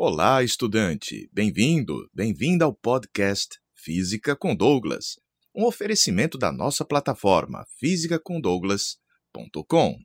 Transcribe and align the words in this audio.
Olá, 0.00 0.44
estudante! 0.44 1.28
Bem-vindo, 1.32 2.08
bem-vinda 2.14 2.64
ao 2.64 2.72
podcast 2.72 3.58
Física 3.74 4.36
com 4.36 4.54
Douglas, 4.54 5.18
um 5.52 5.64
oferecimento 5.64 6.38
da 6.38 6.52
nossa 6.52 6.84
plataforma 6.84 7.66
fisicacondouglas.com. 7.80 9.96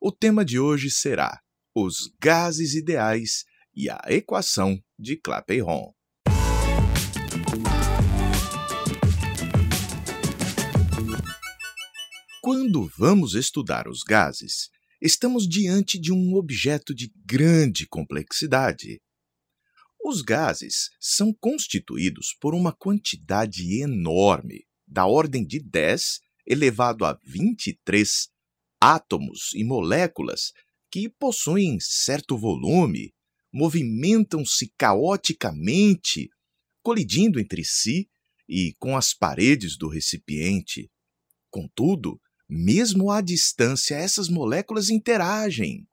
O 0.00 0.10
tema 0.10 0.46
de 0.46 0.58
hoje 0.58 0.90
será 0.90 1.42
os 1.74 2.10
gases 2.18 2.72
ideais 2.72 3.44
e 3.74 3.90
a 3.90 4.00
equação 4.08 4.82
de 4.98 5.18
Clapeyron. 5.18 5.92
Quando 12.40 12.90
vamos 12.96 13.34
estudar 13.34 13.88
os 13.88 14.02
gases, 14.04 14.70
estamos 15.02 15.46
diante 15.46 16.00
de 16.00 16.14
um 16.14 16.34
objeto 16.34 16.94
de 16.94 17.12
grande 17.26 17.86
complexidade. 17.86 19.02
Os 20.06 20.20
gases 20.20 20.90
são 21.00 21.32
constituídos 21.32 22.36
por 22.38 22.54
uma 22.54 22.74
quantidade 22.74 23.80
enorme, 23.80 24.66
da 24.86 25.06
ordem 25.06 25.46
de 25.46 25.58
10 25.58 26.20
elevado 26.46 27.06
a 27.06 27.18
23 27.24 28.28
átomos 28.78 29.54
e 29.54 29.64
moléculas 29.64 30.52
que 30.90 31.08
possuem 31.08 31.78
certo 31.80 32.36
volume, 32.36 33.14
movimentam-se 33.50 34.70
caoticamente, 34.76 36.28
colidindo 36.82 37.40
entre 37.40 37.64
si 37.64 38.06
e 38.46 38.74
com 38.78 38.98
as 38.98 39.14
paredes 39.14 39.78
do 39.78 39.88
recipiente. 39.88 40.90
Contudo, 41.50 42.20
mesmo 42.46 43.10
à 43.10 43.22
distância, 43.22 43.94
essas 43.94 44.28
moléculas 44.28 44.90
interagem, 44.90 45.88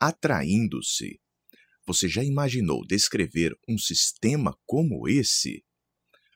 atraindo-se. 0.00 1.21
Você 1.86 2.08
já 2.08 2.22
imaginou 2.22 2.86
descrever 2.86 3.56
um 3.68 3.76
sistema 3.76 4.56
como 4.64 5.08
esse? 5.08 5.64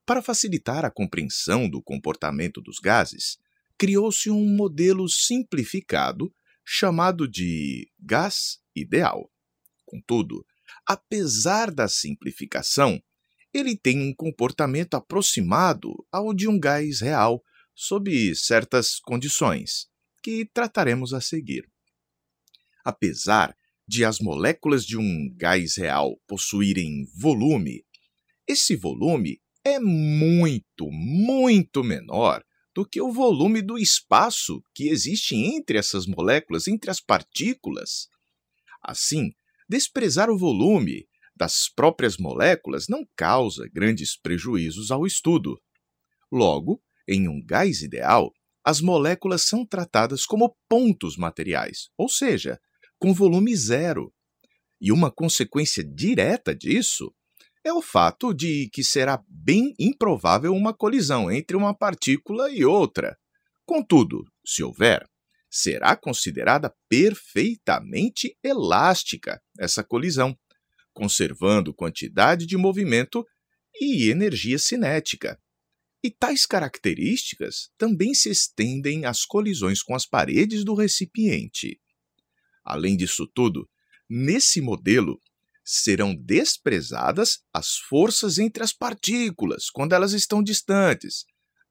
Para 0.04 0.23
facilitar 0.23 0.84
a 0.84 0.90
compreensão 0.90 1.68
do 1.68 1.82
comportamento 1.82 2.60
dos 2.60 2.79
gases, 2.79 3.38
criou-se 3.79 4.30
um 4.30 4.45
modelo 4.56 5.09
simplificado 5.09 6.32
chamado 6.65 7.29
de 7.29 7.90
gás 7.98 8.59
ideal. 8.74 9.30
Contudo, 9.84 10.45
apesar 10.87 11.71
da 11.71 11.88
simplificação, 11.88 13.01
ele 13.52 13.76
tem 13.76 14.01
um 14.01 14.15
comportamento 14.15 14.95
aproximado 14.95 15.95
ao 16.10 16.34
de 16.34 16.49
um 16.49 16.59
gás 16.59 17.01
real, 17.01 17.43
sob 17.74 18.34
certas 18.34 18.99
condições, 18.99 19.87
que 20.23 20.45
trataremos 20.45 21.15
a 21.15 21.21
seguir. 21.21 21.71
Apesar 22.84 23.56
de 23.88 24.04
as 24.04 24.18
moléculas 24.18 24.84
de 24.84 24.96
um 24.96 25.32
gás 25.37 25.76
real 25.76 26.18
possuírem 26.26 27.04
volume, 27.15 27.84
esse 28.46 28.76
volume 28.76 29.40
é 29.65 29.78
muito, 29.80 30.90
muito 30.90 31.82
menor 31.82 32.45
do 32.74 32.87
que 32.87 33.01
o 33.01 33.10
volume 33.10 33.62
do 33.62 33.78
espaço 33.78 34.62
que 34.74 34.88
existe 34.88 35.34
entre 35.34 35.78
essas 35.78 36.06
moléculas, 36.06 36.68
entre 36.68 36.90
as 36.90 37.01
partículas. 37.01 38.09
Assim, 38.82 39.32
desprezar 39.68 40.30
o 40.30 40.38
volume 40.38 41.09
das 41.34 41.68
próprias 41.68 42.16
moléculas 42.16 42.87
não 42.88 43.06
causa 43.16 43.68
grandes 43.73 44.16
prejuízos 44.16 44.90
ao 44.90 45.06
estudo. 45.06 45.60
Logo, 46.30 46.82
em 47.09 47.28
um 47.28 47.43
gás 47.45 47.82
ideal, 47.82 48.32
as 48.65 48.80
moléculas 48.80 49.43
são 49.43 49.65
tratadas 49.65 50.24
como 50.24 50.56
pontos 50.68 51.16
materiais, 51.16 51.88
ou 51.96 52.09
seja, 52.09 52.60
com 53.07 53.15
volume 53.15 53.54
zero. 53.54 54.12
E 54.80 54.90
uma 54.90 55.12
consequência 55.12 55.85
direta 55.85 56.52
disso 56.52 57.15
é 57.65 57.73
o 57.73 57.80
fato 57.80 58.35
de 58.35 58.68
que 58.73 58.82
será 58.82 59.23
bem 59.29 59.73
improvável 59.79 60.52
uma 60.52 60.74
colisão 60.74 61.30
entre 61.30 61.57
uma 61.57 61.73
partícula 61.73 62.51
e 62.51 62.65
outra. 62.65 63.16
Contudo, 63.65 64.25
se 64.44 64.65
houver, 64.65 65.09
será 65.49 65.94
considerada 65.94 66.75
perfeitamente 66.89 68.37
elástica 68.43 69.41
essa 69.56 69.84
colisão, 69.84 70.37
conservando 70.93 71.73
quantidade 71.73 72.44
de 72.44 72.56
movimento 72.56 73.25
e 73.81 74.11
energia 74.11 74.59
cinética. 74.59 75.41
E 76.03 76.11
tais 76.11 76.44
características 76.44 77.71
também 77.78 78.12
se 78.15 78.31
estendem 78.31 79.05
às 79.05 79.25
colisões 79.25 79.81
com 79.81 79.94
as 79.94 80.05
paredes 80.05 80.65
do 80.65 80.75
recipiente. 80.75 81.81
Além 82.66 82.97
disso 82.97 83.31
tudo, 83.32 83.71
nesse 84.10 84.60
modelo 84.60 85.21
serão 85.65 86.15
desprezadas 86.15 87.38
as 87.53 87.77
forças 87.77 88.38
entre 88.38 88.62
as 88.65 88.72
partículas 88.72 89.71
quando 89.71 89.93
elas 89.93 90.12
estão 90.12 90.43
distantes, 90.43 91.25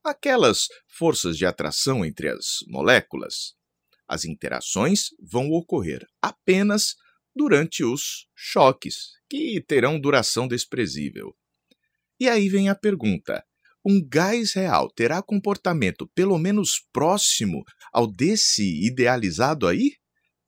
aquelas 0.04 0.68
forças 0.88 1.38
de 1.38 1.46
atração 1.46 2.06
entre 2.06 2.30
as 2.30 2.60
moléculas. 2.68 3.56
As 4.08 4.24
interações 4.24 5.10
vão 5.20 5.50
ocorrer 5.52 6.08
apenas 6.22 6.96
durante 7.36 7.84
os 7.84 8.28
choques, 8.34 9.12
que 9.30 9.60
terão 9.62 10.00
duração 10.00 10.48
desprezível. 10.48 11.36
E 12.18 12.30
aí 12.30 12.48
vem 12.48 12.70
a 12.70 12.76
pergunta: 12.76 13.44
um 13.84 14.02
gás 14.02 14.54
real 14.54 14.90
terá 14.90 15.22
comportamento 15.22 16.08
pelo 16.16 16.38
menos 16.38 16.86
próximo 16.94 17.64
ao 17.92 18.08
desse 18.08 18.86
idealizado 18.86 19.68
aí? 19.68 19.98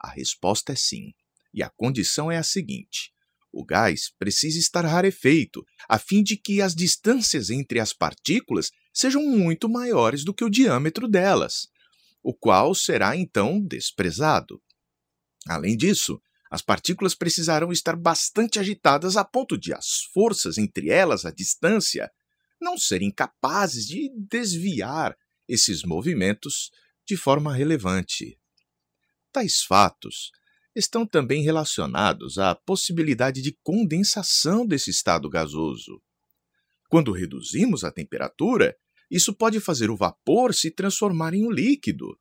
A 0.07 0.11
resposta 0.11 0.71
é 0.71 0.75
sim. 0.75 1.13
E 1.53 1.61
a 1.61 1.69
condição 1.69 2.31
é 2.31 2.37
a 2.37 2.43
seguinte: 2.43 3.11
o 3.51 3.65
gás 3.65 4.09
precisa 4.17 4.57
estar 4.57 4.85
rarefeito, 4.85 5.65
a 5.89 5.99
fim 5.99 6.23
de 6.23 6.37
que 6.37 6.61
as 6.61 6.73
distâncias 6.73 7.49
entre 7.49 7.77
as 7.79 7.91
partículas 7.91 8.71
sejam 8.93 9.21
muito 9.21 9.67
maiores 9.67 10.23
do 10.23 10.33
que 10.33 10.45
o 10.45 10.49
diâmetro 10.49 11.09
delas, 11.09 11.67
o 12.23 12.33
qual 12.33 12.73
será 12.73 13.17
então 13.17 13.61
desprezado. 13.61 14.61
Além 15.45 15.75
disso, 15.75 16.21
as 16.49 16.61
partículas 16.61 17.13
precisarão 17.13 17.73
estar 17.73 17.97
bastante 17.97 18.59
agitadas 18.59 19.17
a 19.17 19.25
ponto 19.25 19.57
de 19.57 19.73
as 19.73 20.03
forças 20.13 20.57
entre 20.57 20.89
elas 20.89 21.25
à 21.25 21.31
distância 21.31 22.09
não 22.61 22.77
serem 22.77 23.11
capazes 23.11 23.85
de 23.85 24.09
desviar 24.15 25.17
esses 25.49 25.83
movimentos 25.83 26.71
de 27.05 27.17
forma 27.17 27.53
relevante. 27.53 28.39
Tais 29.37 29.61
fatos 29.61 30.31
estão 30.75 31.05
também 31.05 31.43
relacionados 31.43 32.39
à 32.39 32.55
possibilidade 32.55 33.39
de 33.39 33.55
condensação 33.61 34.65
desse 34.65 34.89
estado 34.89 35.29
gasoso. 35.29 36.01
Quando 36.89 37.11
reduzimos 37.11 37.83
a 37.83 37.91
temperatura, 37.91 38.75
isso 39.11 39.31
pode 39.35 39.59
fazer 39.59 39.91
o 39.91 39.95
vapor 39.95 40.55
se 40.55 40.71
transformar 40.71 41.35
em 41.35 41.45
um 41.45 41.51
líquido. 41.51 42.19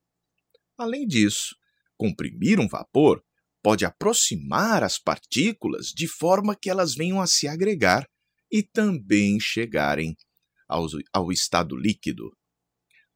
Além 0.76 1.06
disso, 1.06 1.56
comprimir 1.96 2.60
um 2.60 2.68
vapor 2.68 3.24
pode 3.62 3.86
aproximar 3.86 4.84
as 4.84 4.98
partículas 4.98 5.86
de 5.86 6.06
forma 6.06 6.54
que 6.54 6.68
elas 6.68 6.94
venham 6.94 7.18
a 7.18 7.26
se 7.26 7.48
agregar 7.48 8.06
e 8.52 8.62
também 8.62 9.40
chegarem 9.40 10.14
ao, 10.68 10.86
ao 11.14 11.32
estado 11.32 11.74
líquido. 11.78 12.30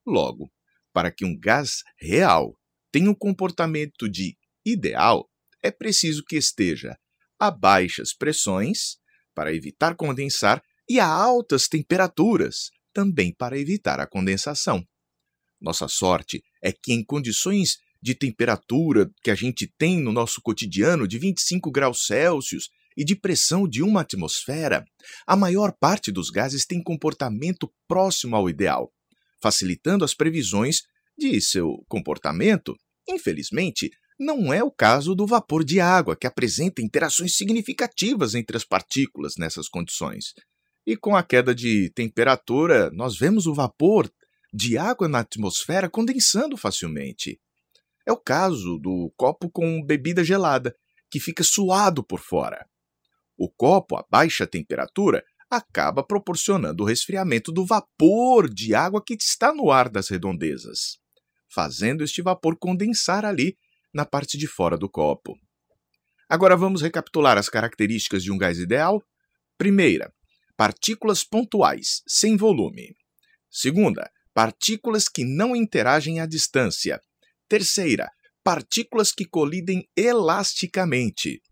Logo, 0.06 0.50
para 0.90 1.12
que 1.12 1.22
um 1.22 1.38
gás 1.38 1.82
real 2.00 2.56
tem 2.92 3.08
um 3.08 3.14
comportamento 3.14 4.08
de 4.08 4.36
ideal, 4.64 5.28
é 5.62 5.70
preciso 5.70 6.24
que 6.24 6.36
esteja 6.36 6.96
a 7.38 7.50
baixas 7.50 8.14
pressões, 8.14 8.98
para 9.34 9.54
evitar 9.54 9.94
condensar, 9.96 10.62
e 10.88 10.98
a 10.98 11.06
altas 11.06 11.68
temperaturas, 11.68 12.70
também 12.92 13.32
para 13.32 13.58
evitar 13.58 14.00
a 14.00 14.06
condensação. 14.06 14.84
Nossa 15.60 15.88
sorte 15.88 16.42
é 16.62 16.72
que, 16.72 16.92
em 16.92 17.04
condições 17.04 17.76
de 18.02 18.14
temperatura 18.14 19.10
que 19.22 19.30
a 19.30 19.34
gente 19.34 19.72
tem 19.78 20.00
no 20.00 20.12
nosso 20.12 20.40
cotidiano 20.42 21.06
de 21.06 21.18
25 21.18 21.70
graus 21.70 22.06
Celsius 22.06 22.68
e 22.96 23.04
de 23.04 23.14
pressão 23.14 23.68
de 23.68 23.82
uma 23.82 24.00
atmosfera, 24.00 24.84
a 25.26 25.36
maior 25.36 25.72
parte 25.78 26.10
dos 26.10 26.30
gases 26.30 26.66
tem 26.66 26.82
comportamento 26.82 27.72
próximo 27.86 28.34
ao 28.34 28.48
ideal, 28.48 28.90
facilitando 29.40 30.04
as 30.04 30.14
previsões 30.14 30.80
de 31.16 31.40
seu 31.40 31.84
comportamento, 31.88 32.74
infelizmente, 33.10 33.90
não 34.18 34.52
é 34.52 34.62
o 34.62 34.70
caso 34.70 35.14
do 35.14 35.26
vapor 35.26 35.64
de 35.64 35.80
água, 35.80 36.14
que 36.14 36.26
apresenta 36.26 36.82
interações 36.82 37.36
significativas 37.36 38.34
entre 38.34 38.56
as 38.56 38.64
partículas 38.64 39.34
nessas 39.38 39.68
condições. 39.68 40.34
E 40.86 40.96
com 40.96 41.16
a 41.16 41.22
queda 41.22 41.54
de 41.54 41.90
temperatura, 41.90 42.90
nós 42.90 43.18
vemos 43.18 43.46
o 43.46 43.54
vapor 43.54 44.10
de 44.52 44.76
água 44.76 45.08
na 45.08 45.20
atmosfera 45.20 45.88
condensando 45.88 46.56
facilmente. 46.56 47.40
É 48.06 48.12
o 48.12 48.16
caso 48.16 48.78
do 48.78 49.12
copo 49.16 49.48
com 49.50 49.82
bebida 49.82 50.22
gelada, 50.22 50.74
que 51.10 51.18
fica 51.18 51.42
suado 51.42 52.04
por 52.04 52.20
fora. 52.20 52.66
O 53.38 53.48
copo 53.48 53.96
a 53.96 54.04
baixa 54.10 54.46
temperatura 54.46 55.24
acaba 55.50 56.02
proporcionando 56.02 56.82
o 56.82 56.86
resfriamento 56.86 57.50
do 57.50 57.64
vapor 57.64 58.52
de 58.52 58.74
água 58.74 59.02
que 59.04 59.14
está 59.14 59.52
no 59.52 59.70
ar 59.70 59.88
das 59.88 60.08
redondezas 60.08 61.00
fazendo 61.52 62.04
este 62.04 62.22
vapor 62.22 62.56
condensar 62.58 63.24
ali 63.24 63.56
na 63.92 64.04
parte 64.04 64.38
de 64.38 64.46
fora 64.46 64.78
do 64.78 64.88
copo. 64.88 65.36
Agora 66.28 66.56
vamos 66.56 66.80
recapitular 66.80 67.36
as 67.36 67.48
características 67.48 68.22
de 68.22 68.30
um 68.30 68.38
gás 68.38 68.58
ideal. 68.58 69.02
Primeira, 69.58 70.12
partículas 70.56 71.24
pontuais, 71.24 72.02
sem 72.06 72.36
volume. 72.36 72.94
Segunda, 73.50 74.10
partículas 74.32 75.08
que 75.08 75.24
não 75.24 75.56
interagem 75.56 76.20
à 76.20 76.26
distância. 76.26 77.00
Terceira, 77.48 78.08
partículas 78.44 79.10
que 79.10 79.24
colidem 79.24 79.88
elasticamente. 79.96 81.42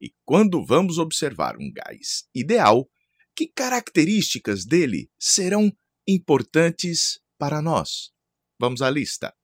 E 0.00 0.10
quando 0.24 0.64
vamos 0.64 0.98
observar 0.98 1.56
um 1.56 1.70
gás 1.72 2.24
ideal, 2.34 2.88
que 3.34 3.46
características 3.46 4.64
dele 4.64 5.08
serão 5.18 5.70
importantes 6.06 7.20
para 7.38 7.62
nós? 7.62 8.15
Vamos 8.58 8.82
à 8.82 8.90
lista. 8.90 9.34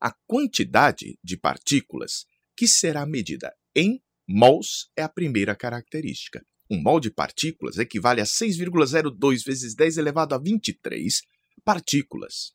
A 0.00 0.12
quantidade 0.26 1.18
de 1.22 1.36
partículas 1.36 2.26
que 2.56 2.66
será 2.66 3.06
medida 3.06 3.54
em 3.74 4.02
mols 4.26 4.90
é 4.96 5.02
a 5.02 5.08
primeira 5.08 5.54
característica. 5.54 6.44
Um 6.70 6.80
mol 6.80 6.98
de 6.98 7.10
partículas 7.10 7.78
equivale 7.78 8.20
a 8.20 8.24
6,02 8.24 9.44
vezes 9.44 9.74
10 9.74 9.98
elevado 9.98 10.34
a 10.34 10.38
23 10.38 11.20
partículas. 11.64 12.52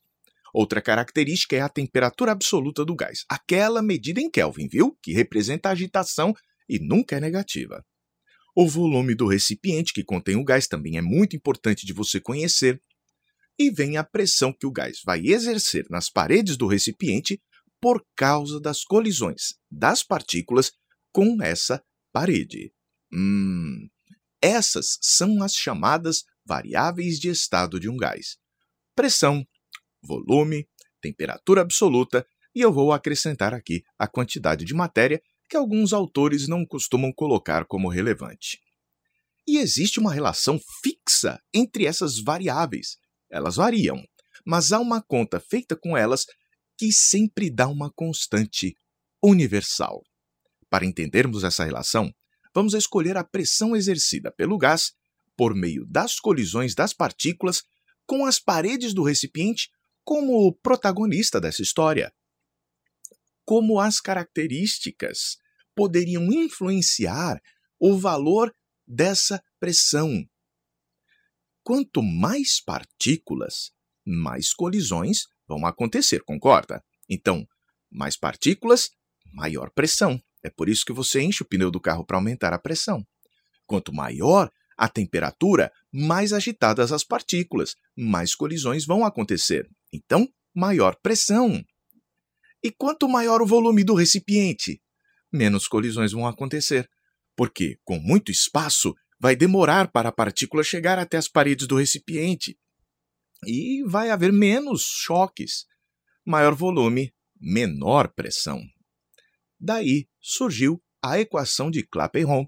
Outra 0.52 0.82
característica 0.82 1.54
é 1.54 1.60
a 1.60 1.68
temperatura 1.68 2.32
absoluta 2.32 2.84
do 2.84 2.96
gás, 2.96 3.24
aquela 3.28 3.82
medida 3.82 4.20
em 4.20 4.30
Kelvin, 4.30 4.66
viu? 4.66 4.98
Que 5.02 5.12
representa 5.12 5.68
a 5.68 5.72
agitação 5.72 6.34
e 6.68 6.78
nunca 6.78 7.16
é 7.16 7.20
negativa. 7.20 7.84
O 8.56 8.66
volume 8.66 9.14
do 9.14 9.26
recipiente 9.26 9.92
que 9.92 10.02
contém 10.02 10.36
o 10.36 10.44
gás 10.44 10.66
também 10.66 10.96
é 10.96 11.00
muito 11.00 11.36
importante 11.36 11.86
de 11.86 11.92
você 11.92 12.20
conhecer. 12.20 12.82
E 13.58 13.70
vem 13.70 13.96
a 13.96 14.04
pressão 14.04 14.52
que 14.52 14.66
o 14.66 14.70
gás 14.70 15.00
vai 15.04 15.26
exercer 15.26 15.86
nas 15.90 16.08
paredes 16.08 16.56
do 16.56 16.66
recipiente 16.66 17.40
por 17.80 18.04
causa 18.16 18.60
das 18.60 18.84
colisões 18.84 19.54
das 19.70 20.02
partículas 20.02 20.72
com 21.12 21.42
essa 21.42 21.82
parede. 22.12 22.72
Hum, 23.12 23.88
essas 24.40 24.98
são 25.00 25.42
as 25.42 25.54
chamadas 25.54 26.24
variáveis 26.44 27.18
de 27.18 27.28
estado 27.28 27.80
de 27.80 27.88
um 27.88 27.96
gás: 27.96 28.36
pressão, 28.94 29.44
volume, 30.02 30.68
temperatura 31.00 31.62
absoluta, 31.62 32.26
e 32.54 32.60
eu 32.60 32.72
vou 32.72 32.92
acrescentar 32.92 33.54
aqui 33.54 33.82
a 33.98 34.06
quantidade 34.06 34.64
de 34.64 34.74
matéria 34.74 35.20
que 35.48 35.56
alguns 35.56 35.92
autores 35.92 36.46
não 36.46 36.64
costumam 36.64 37.12
colocar 37.12 37.64
como 37.64 37.88
relevante. 37.88 38.58
E 39.46 39.58
existe 39.58 39.98
uma 39.98 40.12
relação 40.12 40.60
fixa 40.82 41.40
entre 41.54 41.86
essas 41.86 42.20
variáveis. 42.20 42.98
Elas 43.30 43.56
variam, 43.56 44.02
mas 44.44 44.72
há 44.72 44.78
uma 44.80 45.02
conta 45.02 45.40
feita 45.40 45.76
com 45.76 45.96
elas 45.96 46.26
que 46.76 46.92
sempre 46.92 47.50
dá 47.50 47.68
uma 47.68 47.90
constante 47.90 48.74
universal. 49.22 50.02
Para 50.70 50.86
entendermos 50.86 51.44
essa 51.44 51.64
relação, 51.64 52.12
vamos 52.54 52.74
escolher 52.74 53.16
a 53.16 53.24
pressão 53.24 53.74
exercida 53.74 54.30
pelo 54.30 54.56
gás 54.56 54.92
por 55.36 55.54
meio 55.54 55.84
das 55.86 56.18
colisões 56.18 56.74
das 56.74 56.92
partículas 56.92 57.62
com 58.06 58.24
as 58.24 58.38
paredes 58.38 58.94
do 58.94 59.02
recipiente 59.02 59.68
como 60.04 60.52
protagonista 60.62 61.40
dessa 61.40 61.62
história 61.62 62.12
como 63.48 63.80
as 63.80 63.98
características 63.98 65.38
poderiam 65.74 66.30
influenciar 66.30 67.40
o 67.80 67.96
valor 67.96 68.54
dessa 68.86 69.42
pressão. 69.58 70.22
Quanto 71.68 72.02
mais 72.02 72.62
partículas, 72.64 73.72
mais 74.02 74.54
colisões 74.54 75.24
vão 75.46 75.66
acontecer, 75.66 76.22
concorda? 76.24 76.82
Então, 77.06 77.46
mais 77.92 78.16
partículas, 78.16 78.88
maior 79.34 79.70
pressão. 79.74 80.18
É 80.42 80.48
por 80.48 80.66
isso 80.66 80.82
que 80.82 80.94
você 80.94 81.20
enche 81.20 81.42
o 81.42 81.46
pneu 81.46 81.70
do 81.70 81.78
carro 81.78 82.06
para 82.06 82.16
aumentar 82.16 82.54
a 82.54 82.58
pressão. 82.58 83.06
Quanto 83.66 83.92
maior 83.92 84.50
a 84.78 84.88
temperatura, 84.88 85.70
mais 85.92 86.32
agitadas 86.32 86.90
as 86.90 87.04
partículas, 87.04 87.74
mais 87.94 88.34
colisões 88.34 88.86
vão 88.86 89.04
acontecer. 89.04 89.68
Então, 89.92 90.26
maior 90.54 90.96
pressão. 91.02 91.62
E 92.64 92.72
quanto 92.72 93.06
maior 93.06 93.42
o 93.42 93.46
volume 93.46 93.84
do 93.84 93.92
recipiente, 93.92 94.80
menos 95.30 95.68
colisões 95.68 96.12
vão 96.12 96.26
acontecer, 96.26 96.88
porque, 97.36 97.76
com 97.84 97.98
muito 97.98 98.32
espaço, 98.32 98.94
vai 99.18 99.34
demorar 99.36 99.90
para 99.90 100.08
a 100.08 100.12
partícula 100.12 100.62
chegar 100.62 100.98
até 100.98 101.16
as 101.16 101.28
paredes 101.28 101.66
do 101.66 101.76
recipiente. 101.76 102.58
E 103.46 103.82
vai 103.84 104.10
haver 104.10 104.32
menos 104.32 104.82
choques. 104.82 105.66
Maior 106.24 106.54
volume, 106.54 107.12
menor 107.40 108.12
pressão. 108.14 108.60
Daí 109.58 110.08
surgiu 110.20 110.82
a 111.02 111.18
equação 111.18 111.70
de 111.70 111.82
Clapeyron. 111.82 112.46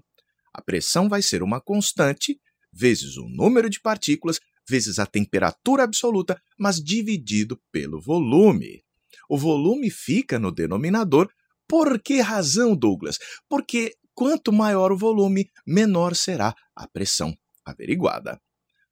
A 0.53 0.61
pressão 0.61 1.07
vai 1.07 1.21
ser 1.21 1.41
uma 1.41 1.61
constante 1.61 2.39
vezes 2.73 3.17
o 3.17 3.27
número 3.27 3.69
de 3.69 3.79
partículas 3.79 4.39
vezes 4.69 4.99
a 4.99 5.05
temperatura 5.05 5.83
absoluta, 5.83 6.41
mas 6.57 6.77
dividido 6.77 7.59
pelo 7.71 7.99
volume 7.99 8.83
o 9.31 9.37
volume 9.37 9.89
fica 9.89 10.37
no 10.37 10.51
denominador. 10.51 11.31
Por 11.65 12.01
que 12.01 12.19
razão, 12.19 12.75
Douglas? 12.75 13.17
Porque 13.47 13.95
quanto 14.21 14.53
maior 14.53 14.91
o 14.91 14.97
volume, 14.97 15.49
menor 15.65 16.15
será 16.15 16.53
a 16.75 16.87
pressão 16.87 17.35
averiguada. 17.65 18.39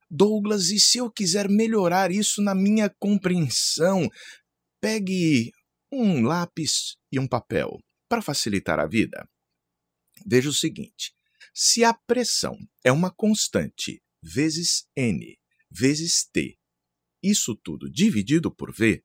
Douglas, 0.09 0.71
e 0.71 0.79
se 0.79 0.97
eu 0.97 1.11
quiser 1.11 1.47
melhorar 1.47 2.09
isso 2.09 2.41
na 2.41 2.55
minha 2.55 2.89
compreensão? 2.89 4.09
Pegue 4.81 5.51
um 5.91 6.23
lápis 6.23 6.95
e 7.11 7.19
um 7.19 7.27
papel 7.27 7.77
para 8.09 8.23
facilitar 8.23 8.79
a 8.79 8.87
vida. 8.87 9.29
Veja 10.25 10.49
o 10.49 10.53
seguinte: 10.53 11.13
se 11.53 11.83
a 11.83 11.93
pressão 11.93 12.57
é 12.83 12.91
uma 12.91 13.13
constante 13.13 14.01
vezes 14.23 14.87
N 14.97 15.37
vezes 15.69 16.27
T, 16.33 16.57
isso 17.21 17.55
tudo 17.55 17.87
dividido 17.87 18.49
por 18.49 18.73
V, 18.73 19.03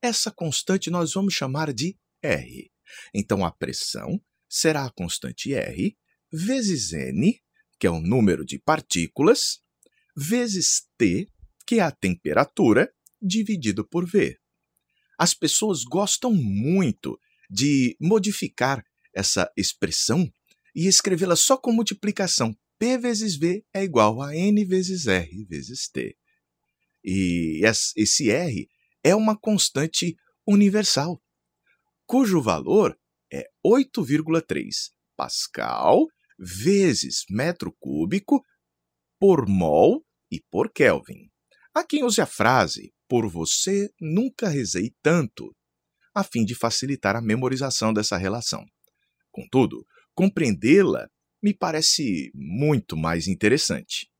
essa 0.00 0.30
constante 0.30 0.88
nós 0.88 1.14
vamos 1.14 1.34
chamar 1.34 1.72
de 1.72 1.98
R. 2.22 2.70
Então, 3.12 3.44
a 3.44 3.50
pressão 3.50 4.22
será 4.52 4.84
a 4.84 4.90
constante 4.90 5.54
R 5.54 5.96
vezes 6.30 6.92
N, 6.92 7.40
que 7.78 7.86
é 7.86 7.90
o 7.90 8.00
número 8.00 8.44
de 8.44 8.58
partículas, 8.58 9.60
vezes 10.14 10.86
T, 10.98 11.26
que 11.66 11.76
é 11.76 11.80
a 11.80 11.90
temperatura, 11.90 12.92
dividido 13.20 13.82
por 13.88 14.06
V. 14.06 14.38
As 15.18 15.32
pessoas 15.32 15.84
gostam 15.84 16.34
muito 16.34 17.18
de 17.48 17.96
modificar 17.98 18.84
essa 19.14 19.50
expressão 19.56 20.30
e 20.74 20.86
escrevê-la 20.86 21.36
só 21.36 21.56
com 21.56 21.72
multiplicação. 21.72 22.54
P 22.78 22.98
vezes 22.98 23.36
V 23.36 23.64
é 23.72 23.82
igual 23.82 24.20
a 24.20 24.36
N 24.36 24.64
vezes 24.66 25.06
R 25.06 25.44
vezes 25.46 25.88
T. 25.88 26.14
E 27.02 27.62
esse 27.96 28.30
R 28.30 28.68
é 29.02 29.14
uma 29.14 29.36
constante 29.36 30.14
universal, 30.46 31.22
cujo 32.06 32.42
valor 32.42 32.98
8,3 33.64 34.90
Pascal 35.16 36.06
vezes 36.38 37.24
metro 37.30 37.72
cúbico 37.78 38.42
por 39.20 39.46
mol 39.46 40.04
e 40.30 40.40
por 40.50 40.72
Kelvin. 40.72 41.30
Há 41.74 41.84
quem 41.84 42.02
use 42.02 42.20
a 42.20 42.26
frase 42.26 42.92
por 43.08 43.28
você 43.28 43.88
nunca 44.00 44.48
rezei 44.48 44.92
tanto, 45.00 45.54
a 46.14 46.24
fim 46.24 46.44
de 46.44 46.54
facilitar 46.54 47.14
a 47.14 47.20
memorização 47.20 47.92
dessa 47.92 48.16
relação. 48.16 48.64
Contudo, 49.30 49.86
compreendê-la 50.14 51.08
me 51.42 51.54
parece 51.54 52.30
muito 52.34 52.96
mais 52.96 53.28
interessante. 53.28 54.10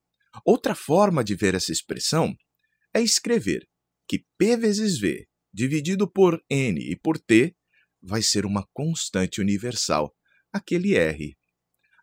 Outra 0.44 0.74
forma 0.74 1.24
de 1.24 1.34
ver 1.34 1.54
essa 1.54 1.72
expressão 1.72 2.34
é 2.94 3.00
escrever 3.00 3.66
que 4.08 4.24
P 4.38 4.56
vezes 4.56 4.98
V 4.98 5.26
dividido 5.52 6.10
por 6.10 6.42
N 6.48 6.80
e 6.80 6.96
por 6.96 7.18
T 7.18 7.54
vai 8.02 8.22
ser 8.22 8.44
uma 8.44 8.66
constante 8.72 9.40
universal, 9.40 10.14
aquele 10.52 10.94
R. 10.94 11.36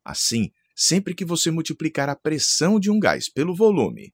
Assim, 0.04 0.52
sempre 0.76 1.14
que 1.14 1.26
você 1.26 1.52
multiplicar 1.52 2.10
a 2.10 2.16
pressão 2.16 2.80
de 2.80 2.90
um 2.90 3.00
gás 3.00 3.30
pelo 3.30 3.56
volume 3.56 4.14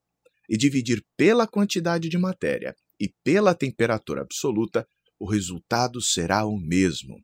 e 0.49 0.57
dividir 0.57 1.05
pela 1.15 1.47
quantidade 1.47 2.09
de 2.09 2.17
matéria 2.17 2.75
e 2.99 3.09
pela 3.23 3.53
temperatura 3.53 4.21
absoluta, 4.21 4.87
o 5.19 5.29
resultado 5.29 6.01
será 6.01 6.45
o 6.45 6.57
mesmo: 6.57 7.23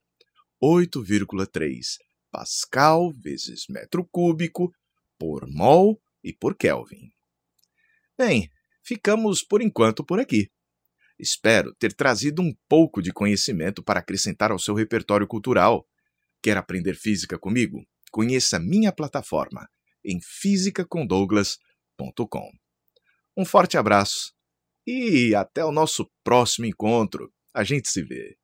8,3 0.64 1.98
Pascal 2.32 3.12
vezes 3.12 3.66
metro 3.70 4.08
cúbico 4.10 4.72
por 5.20 5.46
mol 5.50 6.02
e 6.24 6.32
por 6.32 6.56
Kelvin. 6.56 7.12
Bem, 8.18 8.50
ficamos 8.84 9.44
por 9.44 9.62
enquanto 9.62 10.04
por 10.04 10.20
aqui. 10.20 10.50
Espero 11.22 11.74
ter 11.76 11.94
trazido 11.94 12.42
um 12.42 12.52
pouco 12.68 13.00
de 13.00 13.14
conhecimento 13.14 13.84
para 13.84 14.00
acrescentar 14.00 14.52
ao 14.52 14.58
seu 14.58 14.74
repertório 14.74 15.28
cultural. 15.28 15.88
Quer 16.42 16.58
aprender 16.58 16.96
física 16.96 17.38
comigo? 17.38 17.86
Conheça 18.12 18.60
minha 18.60 18.92
plataforma 18.92 19.70
em 20.04 20.20
fisicacondouglas.com. 20.20 22.52
Um 23.38 23.46
forte 23.46 23.78
abraço 23.78 24.34
e 24.86 25.34
até 25.36 25.64
o 25.64 25.72
nosso 25.72 26.12
próximo 26.24 26.66
encontro. 26.66 27.32
A 27.54 27.64
gente 27.64 27.88
se 27.88 28.02
vê. 28.02 28.41